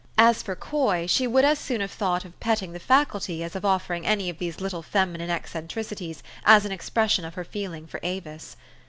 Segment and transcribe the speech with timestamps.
[0.17, 3.63] As for Coy, she would as soon have thought of petting the Faculty as of
[3.63, 7.99] offering any of these little feminine eccentrici ties as an expression of her feeling for
[8.01, 8.55] Avis.